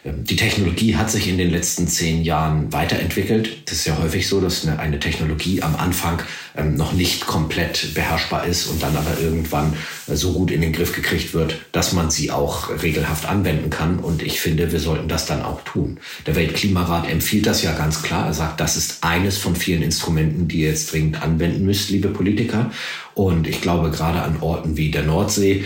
[0.09, 3.62] Ähm, die Technologie hat sich in den letzten zehn Jahren weiterentwickelt.
[3.66, 6.23] Das ist ja häufig so, dass eine, Technologie am Anfang
[6.57, 9.75] ähm, noch nicht komplett beherrschbar ist und dann aber irgendwann
[10.09, 13.99] äh, so gut in den Griff gekriegt wird, dass man sie auch regelhaft anwenden kann.
[13.99, 15.99] Und ich finde, wir sollten das dann auch tun.
[16.27, 18.27] Der Weltklimarat empfiehlt das ja ganz klar.
[18.27, 22.09] Er sagt, das ist eines von vielen Instrumenten, die ihr jetzt dringend anwenden müsst, liebe
[22.09, 22.71] Politiker.
[23.18, 25.64] Und ich glaube, gerade an Orten wie der Nordsee,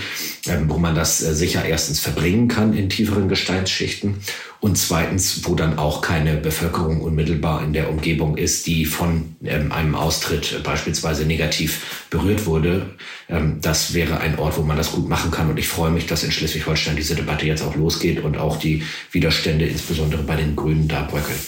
[0.49, 4.17] ähm, wo man das äh, sicher erstens verbringen kann in tieferen Gesteinsschichten
[4.63, 9.73] und zweitens, wo dann auch keine Bevölkerung unmittelbar in der Umgebung ist, die von ähm,
[9.73, 12.91] einem Austritt beispielsweise negativ berührt wurde.
[13.29, 15.51] Ähm, das wäre ein Ort, wo man das gut machen kann.
[15.51, 18.85] Und ich freue mich, dass in Schleswig-Holstein diese Debatte jetzt auch losgeht und auch die
[19.11, 21.41] Widerstände insbesondere bei den Grünen da bröckeln.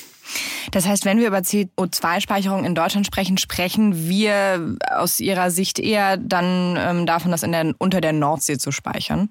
[0.73, 6.17] Das heißt, wenn wir über CO2-Speicherung in Deutschland sprechen, sprechen wir aus Ihrer Sicht eher
[6.17, 9.29] dann ähm, davon, das der, unter der Nordsee zu speichern?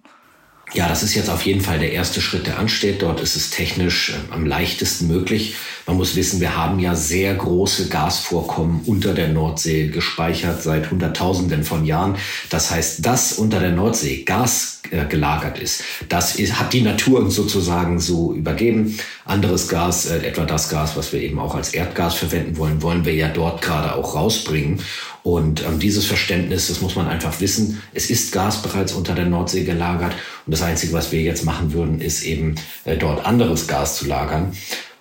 [0.72, 3.02] Ja, das ist jetzt auf jeden Fall der erste Schritt, der ansteht.
[3.02, 5.56] Dort ist es technisch äh, am leichtesten möglich.
[5.86, 11.64] Man muss wissen, wir haben ja sehr große Gasvorkommen unter der Nordsee gespeichert seit Hunderttausenden
[11.64, 12.16] von Jahren.
[12.50, 17.30] Das heißt, dass unter der Nordsee Gas äh, gelagert ist, das ist, hat die Natur
[17.30, 18.98] sozusagen so übergeben.
[19.26, 23.06] Anderes Gas, äh, etwa das Gas, was wir eben auch als Erdgas verwenden wollen, wollen
[23.06, 24.80] wir ja dort gerade auch rausbringen.
[25.24, 27.82] Und ähm, dieses Verständnis, das muss man einfach wissen.
[27.94, 30.14] Es ist Gas bereits unter der Nordsee gelagert.
[30.46, 34.06] Und das Einzige, was wir jetzt machen würden, ist eben äh, dort anderes Gas zu
[34.06, 34.52] lagern.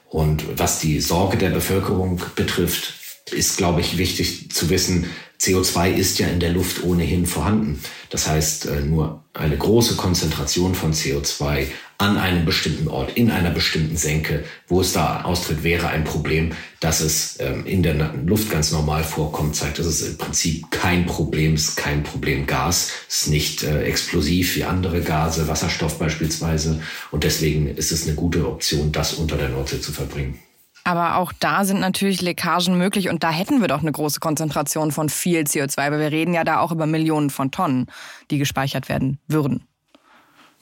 [0.08, 2.94] Und was die Sorge der Bevölkerung betrifft,
[3.32, 5.06] ist, glaube ich, wichtig zu wissen,
[5.42, 7.80] CO2 ist ja in der Luft ohnehin vorhanden.
[8.10, 11.66] Das heißt, äh, nur eine große Konzentration von CO2
[11.98, 16.52] an einem bestimmten Ort, in einer bestimmten Senke, wo es da austritt, wäre ein Problem.
[16.78, 21.06] Dass es ähm, in der Luft ganz normal vorkommt, zeigt, dass es im Prinzip kein
[21.06, 22.90] Problem ist, kein Problem Gas.
[23.08, 26.80] Es ist nicht äh, explosiv wie andere Gase, Wasserstoff beispielsweise.
[27.10, 30.38] Und deswegen ist es eine gute Option, das unter der Nordsee zu verbringen.
[30.84, 34.90] Aber auch da sind natürlich Leckagen möglich und da hätten wir doch eine große Konzentration
[34.90, 37.86] von viel CO2, weil wir reden ja da auch über Millionen von Tonnen,
[38.30, 39.64] die gespeichert werden würden.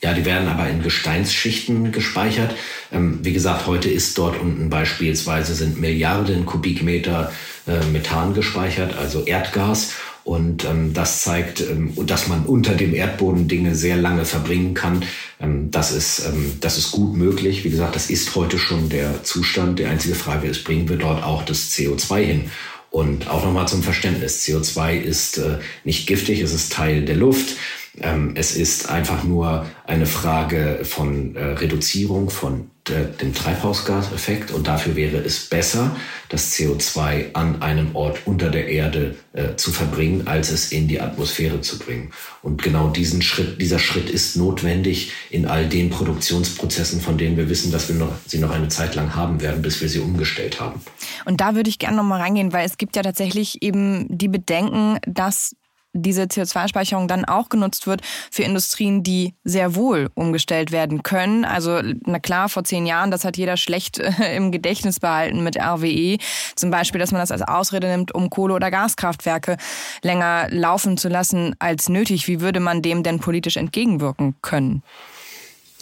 [0.02, 2.54] Ja, die werden aber in Gesteinsschichten gespeichert.
[2.90, 7.30] Ähm, wie gesagt, heute ist dort unten beispielsweise sind Milliarden Kubikmeter
[7.66, 9.92] äh, Methan gespeichert, also Erdgas.
[10.24, 15.04] Und ähm, das zeigt, ähm, dass man unter dem Erdboden Dinge sehr lange verbringen kann.
[15.40, 17.64] Ähm, das, ist, ähm, das ist gut möglich.
[17.64, 19.78] Wie gesagt, das ist heute schon der Zustand.
[19.78, 22.50] Die einzige Frage ist, bringen wir dort auch das CO2 hin?
[22.90, 27.56] Und auch nochmal zum Verständnis, CO2 ist äh, nicht giftig, es ist Teil der Luft.
[27.98, 34.66] Ähm, es ist einfach nur eine Frage von äh, Reduzierung von äh, dem Treibhausgaseffekt und
[34.66, 35.94] dafür wäre es besser,
[36.28, 41.00] das CO2 an einem Ort unter der Erde äh, zu verbringen, als es in die
[41.00, 42.12] Atmosphäre zu bringen.
[42.42, 47.48] Und genau diesen Schritt, dieser Schritt ist notwendig in all den Produktionsprozessen, von denen wir
[47.48, 50.60] wissen, dass wir noch, sie noch eine Zeit lang haben werden, bis wir sie umgestellt
[50.60, 50.80] haben.
[51.24, 54.28] Und da würde ich gerne noch mal reingehen, weil es gibt ja tatsächlich eben die
[54.28, 55.54] Bedenken, dass
[55.92, 61.44] diese CO2-Speicherung dann auch genutzt wird für Industrien, die sehr wohl umgestellt werden können.
[61.44, 65.56] Also na klar, vor zehn Jahren, das hat jeder schlecht äh, im Gedächtnis behalten mit
[65.56, 66.18] RWE.
[66.54, 69.56] Zum Beispiel, dass man das als Ausrede nimmt, um Kohle- oder Gaskraftwerke
[70.02, 72.28] länger laufen zu lassen als nötig.
[72.28, 74.82] Wie würde man dem denn politisch entgegenwirken können?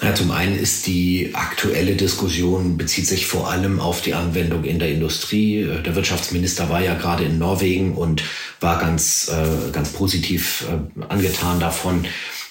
[0.00, 4.78] Ja, zum einen ist die aktuelle Diskussion bezieht sich vor allem auf die Anwendung in
[4.78, 5.62] der Industrie.
[5.62, 8.22] Äh, der Wirtschaftsminister war ja gerade in Norwegen und
[8.60, 12.06] war ganz, äh, ganz positiv äh, angetan davon,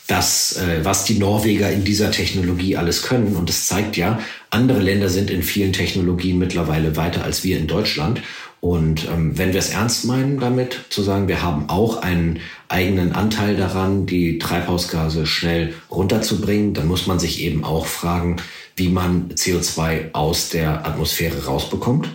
[0.08, 3.36] dass, äh, was die Norweger in dieser Technologie alles können.
[3.38, 7.68] Und es zeigt ja, andere Länder sind in vielen Technologien mittlerweile weiter als wir in
[7.68, 8.22] Deutschland.
[8.68, 13.14] Und ähm, wenn wir es ernst meinen damit, zu sagen, wir haben auch einen eigenen
[13.14, 18.36] Anteil daran, die Treibhausgase schnell runterzubringen, dann muss man sich eben auch fragen,
[18.76, 22.10] wie man CO2 aus der Atmosphäre rausbekommt.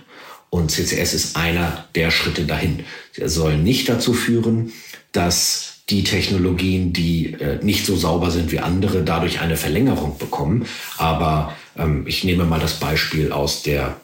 [0.51, 2.81] Und CCS ist einer der Schritte dahin.
[3.17, 4.75] Er soll nicht dazu führen,
[5.13, 10.67] dass die Technologien, die äh, nicht so sauber sind wie andere, dadurch eine Verlängerung bekommen.
[10.99, 11.55] Aber
[12.05, 13.97] ich nehme mal das Beispiel aus der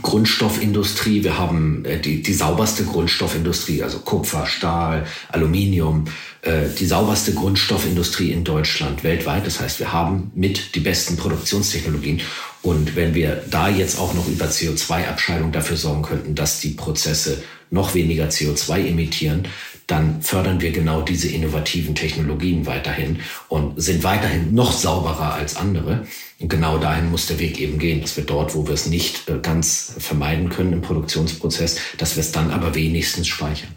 [0.00, 1.22] Grundstoffindustrie.
[1.22, 6.06] Wir haben äh, die, die sauberste Grundstoffindustrie, also Kupfer, Stahl, Aluminium,
[6.40, 9.46] äh, die sauberste Grundstoffindustrie in Deutschland weltweit.
[9.46, 12.22] Das heißt, wir haben mit die besten Produktionstechnologien.
[12.62, 17.42] Und wenn wir da jetzt auch noch über CO2-Abscheidung dafür sorgen könnten, dass die Prozesse
[17.70, 19.48] noch weniger CO2 emittieren,
[19.92, 26.06] dann fördern wir genau diese innovativen Technologien weiterhin und sind weiterhin noch sauberer als andere.
[26.40, 29.28] Und genau dahin muss der Weg eben gehen, dass wir dort, wo wir es nicht
[29.28, 33.68] äh, ganz vermeiden können im Produktionsprozess, dass wir es dann aber wenigstens speichern.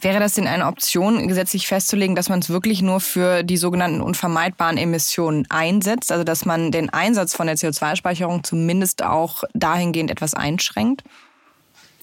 [0.00, 4.00] Wäre das denn eine Option, gesetzlich festzulegen, dass man es wirklich nur für die sogenannten
[4.00, 6.10] unvermeidbaren Emissionen einsetzt?
[6.10, 11.04] Also dass man den Einsatz von der CO2-Speicherung zumindest auch dahingehend etwas einschränkt?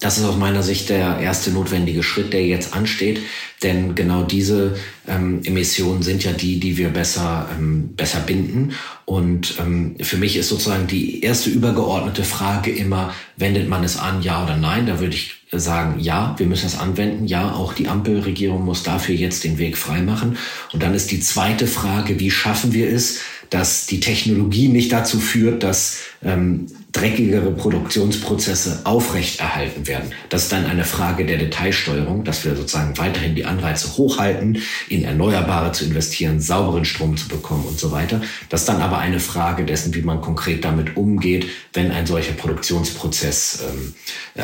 [0.00, 3.20] Das ist aus meiner Sicht der erste notwendige Schritt, der jetzt ansteht.
[3.62, 8.72] Denn genau diese ähm, Emissionen sind ja die, die wir besser, ähm, besser binden.
[9.04, 14.22] Und ähm, für mich ist sozusagen die erste übergeordnete Frage immer, wendet man es an,
[14.22, 14.86] ja oder nein?
[14.86, 17.26] Da würde ich sagen, ja, wir müssen es anwenden.
[17.26, 20.38] Ja, auch die Ampelregierung muss dafür jetzt den Weg freimachen.
[20.72, 25.20] Und dann ist die zweite Frage, wie schaffen wir es, dass die Technologie nicht dazu
[25.20, 30.12] führt, dass ähm, dreckigere Produktionsprozesse aufrechterhalten werden.
[30.28, 35.04] Das ist dann eine Frage der Detailsteuerung, dass wir sozusagen weiterhin die Anreize hochhalten, in
[35.04, 38.20] Erneuerbare zu investieren, sauberen Strom zu bekommen und so weiter.
[38.48, 42.32] Das ist dann aber eine Frage dessen, wie man konkret damit umgeht, wenn ein solcher
[42.32, 43.94] Produktionsprozess ähm,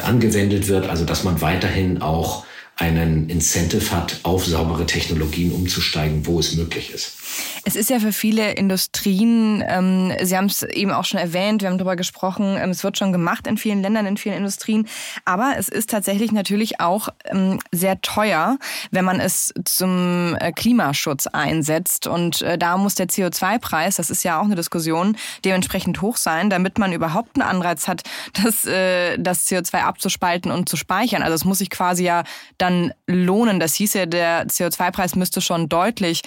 [0.02, 0.88] angewendet wird.
[0.88, 2.44] Also dass man weiterhin auch
[2.76, 7.16] einen Incentive hat, auf saubere Technologien umzusteigen, wo es möglich ist.
[7.64, 11.70] Es ist ja für viele Industrien, ähm, Sie haben es eben auch schon erwähnt, wir
[11.70, 14.86] haben darüber gesprochen, ähm, es wird schon gemacht in vielen Ländern, in vielen Industrien,
[15.24, 18.58] aber es ist tatsächlich natürlich auch ähm, sehr teuer,
[18.90, 22.06] wenn man es zum äh, Klimaschutz einsetzt.
[22.06, 26.50] Und äh, da muss der CO2-Preis, das ist ja auch eine Diskussion, dementsprechend hoch sein,
[26.50, 28.02] damit man überhaupt einen Anreiz hat,
[28.44, 31.22] das, äh, das CO2 abzuspalten und zu speichern.
[31.22, 32.22] Also es muss sich quasi ja
[32.66, 33.60] dann lohnen.
[33.60, 36.22] Das hieße, der CO2-Preis müsste schon deutlich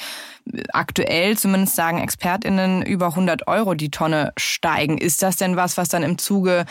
[0.74, 4.98] aktuell zumindest sagen ExpertInnen über 100 Euro die Tonne steigen.
[4.98, 6.66] Ist das denn was, was dann im Zuge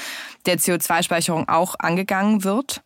[0.46, 2.82] der CO2-Speicherung auch angegangen wird?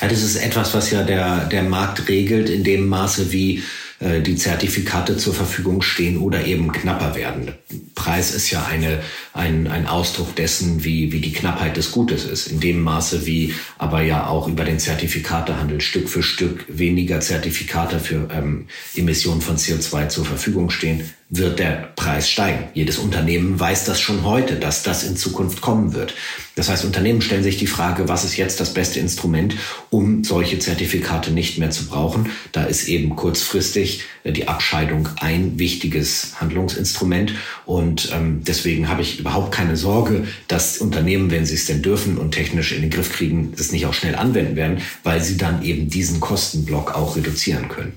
[0.00, 3.62] Das ist etwas, was ja der, der Markt regelt in dem Maße, wie
[4.00, 7.52] äh, die Zertifikate zur Verfügung stehen oder eben knapper werden.
[7.96, 9.00] Preis ist ja eine,
[9.32, 12.46] ein, ein Ausdruck dessen, wie, wie die Knappheit des Gutes ist.
[12.46, 17.98] In dem Maße, wie aber ja auch über den Zertifikatehandel Stück für Stück weniger Zertifikate
[17.98, 22.64] für ähm, Emissionen von CO2 zur Verfügung stehen, wird der Preis steigen.
[22.72, 26.14] Jedes Unternehmen weiß das schon heute, dass das in Zukunft kommen wird.
[26.54, 29.54] Das heißt, Unternehmen stellen sich die Frage, was ist jetzt das beste Instrument,
[29.90, 32.30] um solche Zertifikate nicht mehr zu brauchen.
[32.52, 37.34] Da ist eben kurzfristig äh, die Abscheidung ein wichtiges Handlungsinstrument.
[37.66, 42.16] Und ähm, deswegen habe ich überhaupt keine Sorge, dass Unternehmen, wenn sie es denn dürfen
[42.16, 45.62] und technisch in den Griff kriegen, das nicht auch schnell anwenden werden, weil sie dann
[45.62, 47.92] eben diesen Kostenblock auch reduzieren können.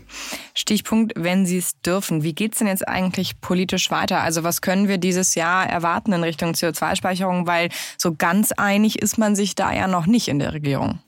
[0.53, 2.23] Stichpunkt, wenn Sie es dürfen.
[2.23, 4.21] Wie geht es denn jetzt eigentlich politisch weiter?
[4.21, 7.47] Also was können wir dieses Jahr erwarten in Richtung CO2-Speicherung?
[7.47, 10.99] Weil so ganz einig ist man sich da ja noch nicht in der Regierung.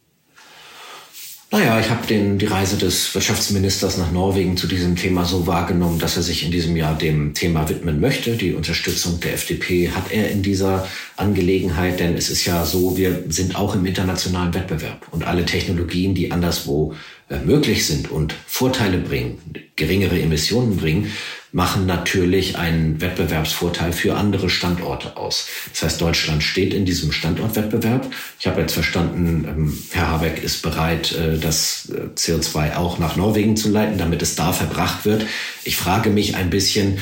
[1.53, 6.17] Naja, ich habe die Reise des Wirtschaftsministers nach Norwegen zu diesem Thema so wahrgenommen, dass
[6.17, 8.35] er sich in diesem Jahr dem Thema widmen möchte.
[8.37, 13.25] Die Unterstützung der FDP hat er in dieser Angelegenheit, denn es ist ja so, wir
[13.29, 16.95] sind auch im internationalen Wettbewerb und alle Technologien, die anderswo
[17.29, 19.37] äh, möglich sind und Vorteile bringen,
[19.75, 21.11] geringere Emissionen bringen,
[21.53, 25.47] machen natürlich einen Wettbewerbsvorteil für andere Standorte aus.
[25.71, 28.11] Das heißt, Deutschland steht in diesem Standortwettbewerb.
[28.39, 33.15] Ich habe jetzt verstanden, ähm, Herr Habeck ist bereit, äh, das äh, CO2 auch nach
[33.15, 35.27] Norwegen zu leiten, damit es da verbracht wird.
[35.63, 36.97] Ich frage mich ein bisschen,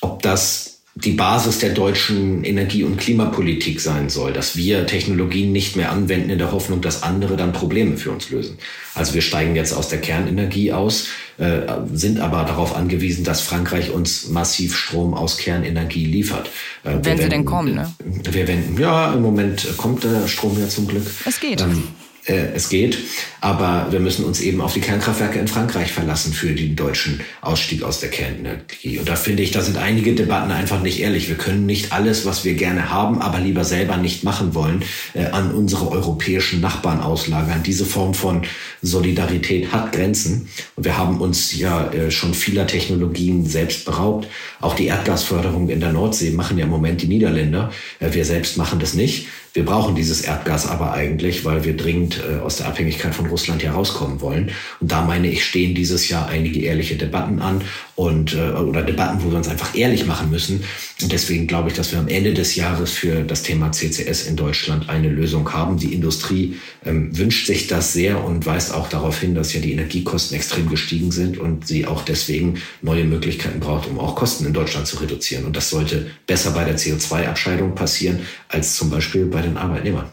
[0.00, 5.74] ob das die Basis der deutschen Energie- und Klimapolitik sein soll, dass wir Technologien nicht
[5.74, 8.58] mehr anwenden in der Hoffnung, dass andere dann Probleme für uns lösen.
[8.94, 11.06] Also wir steigen jetzt aus der Kernenergie aus,
[11.42, 16.46] äh, sind aber darauf angewiesen, dass Frankreich uns massiv Strom aus Kernenergie liefert.
[16.84, 17.92] Äh, Wenn wenden, sie denn kommen, ne?
[18.30, 21.04] Wir wenden, ja, im Moment kommt der Strom ja zum Glück.
[21.24, 21.60] Es geht.
[21.60, 22.98] Ähm, äh, es geht.
[23.40, 27.82] Aber wir müssen uns eben auf die Kernkraftwerke in Frankreich verlassen für den deutschen Ausstieg
[27.82, 29.00] aus der Kernenergie.
[29.00, 31.28] Und da finde ich, da sind einige Debatten einfach nicht ehrlich.
[31.28, 35.24] Wir können nicht alles, was wir gerne haben, aber lieber selber nicht machen wollen, äh,
[35.26, 37.64] an unsere europäischen Nachbarn auslagern.
[37.64, 38.42] Diese Form von
[38.80, 40.48] Solidarität hat Grenzen.
[40.76, 44.28] Und wir haben uns ja äh, schon vieler Technologien selbst beraubt.
[44.60, 47.72] Auch die Erdgasförderung in der Nordsee machen ja im Moment die Niederländer.
[47.98, 49.26] Äh, wir selbst machen das nicht.
[49.54, 53.26] Wir brauchen dieses Erdgas aber eigentlich, weil wir dringend und äh, aus der Abhängigkeit von
[53.26, 54.50] Russland herauskommen wollen.
[54.80, 57.62] Und da meine ich, stehen dieses Jahr einige ehrliche Debatten an
[57.94, 60.64] und äh, oder Debatten, wo wir uns einfach ehrlich machen müssen.
[61.02, 64.36] Und deswegen glaube ich, dass wir am Ende des Jahres für das Thema CCS in
[64.36, 65.78] Deutschland eine Lösung haben.
[65.78, 69.72] Die Industrie ähm, wünscht sich das sehr und weist auch darauf hin, dass ja die
[69.72, 74.52] Energiekosten extrem gestiegen sind und sie auch deswegen neue Möglichkeiten braucht, um auch Kosten in
[74.52, 75.44] Deutschland zu reduzieren.
[75.44, 80.12] Und das sollte besser bei der CO2-Abscheidung passieren als zum Beispiel bei den Arbeitnehmern.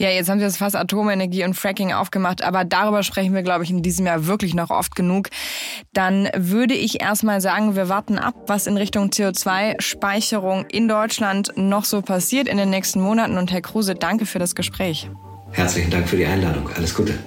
[0.00, 3.64] Ja, jetzt haben Sie das Fass Atomenergie und Fracking aufgemacht, aber darüber sprechen wir, glaube
[3.64, 5.28] ich, in diesem Jahr wirklich noch oft genug.
[5.92, 11.84] Dann würde ich erstmal sagen, wir warten ab, was in Richtung CO2-Speicherung in Deutschland noch
[11.84, 13.36] so passiert in den nächsten Monaten.
[13.36, 15.10] Und Herr Kruse, danke für das Gespräch.
[15.52, 16.70] Herzlichen Dank für die Einladung.
[16.74, 17.18] Alles Gute.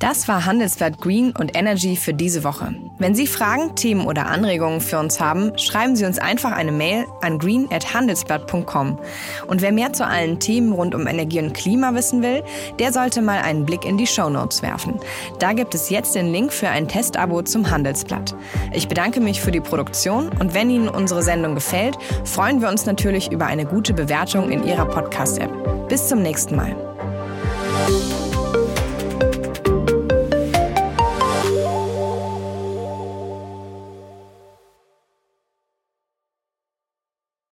[0.00, 2.74] Das war Handelsblatt Green und Energy für diese Woche.
[2.98, 7.04] Wenn Sie Fragen, Themen oder Anregungen für uns haben, schreiben Sie uns einfach eine Mail
[7.20, 8.98] an green@handelsblatt.com.
[9.46, 12.42] Und wer mehr zu allen Themen rund um Energie und Klima wissen will,
[12.78, 14.98] der sollte mal einen Blick in die Show Notes werfen.
[15.38, 18.34] Da gibt es jetzt den Link für ein Testabo zum Handelsblatt.
[18.72, 22.86] Ich bedanke mich für die Produktion und wenn Ihnen unsere Sendung gefällt, freuen wir uns
[22.86, 25.88] natürlich über eine gute Bewertung in Ihrer Podcast-App.
[25.90, 26.89] Bis zum nächsten Mal.